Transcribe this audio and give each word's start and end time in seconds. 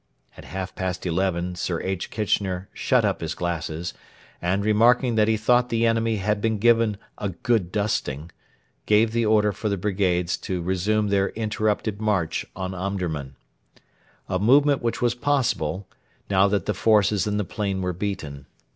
At 0.35 0.45
half 0.45 0.73
past 0.73 1.05
eleven 1.05 1.53
Sir 1.53 1.79
H. 1.81 2.09
Kitchener 2.09 2.69
shut 2.73 3.05
up 3.05 3.21
his 3.21 3.35
glasses, 3.35 3.93
and, 4.41 4.65
remarking 4.65 5.13
that 5.13 5.27
he 5.27 5.37
thought 5.37 5.69
the 5.69 5.85
enemy 5.85 6.15
had 6.15 6.41
been 6.41 6.57
given 6.57 6.97
'a 7.19 7.29
good 7.29 7.71
dusting,' 7.71 8.31
gave 8.87 9.11
the 9.11 9.27
order 9.27 9.51
for 9.51 9.69
the 9.69 9.77
brigades 9.77 10.37
to 10.37 10.59
resume 10.63 11.09
their 11.09 11.29
interrupted 11.29 12.01
march 12.01 12.47
on 12.55 12.73
Omdurman 12.73 13.35
a 14.27 14.39
movement 14.39 14.81
which 14.81 15.03
was 15.03 15.13
possible, 15.13 15.87
now 16.31 16.47
that 16.47 16.65
the 16.65 16.73
forces 16.73 17.27
in 17.27 17.37
the 17.37 17.45
plain 17.45 17.83
were 17.83 17.93
beaten. 17.93 18.47